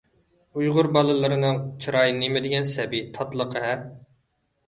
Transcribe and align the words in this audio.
ئۇيغۇر 0.59 0.87
بالىلىرىنىڭ 0.95 1.59
چىرايى 1.85 2.15
نېمىدېگەن 2.21 2.67
سەبىي، 2.71 3.05
تاتلىق-ھە! 3.19 3.77